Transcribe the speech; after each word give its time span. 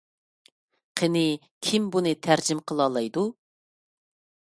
قېنى 1.01 1.23
كىم 1.69 1.87
بۇنى 1.97 2.17
تەرجىمە 2.29 2.67
قىلالايدۇ؟ 2.73 3.31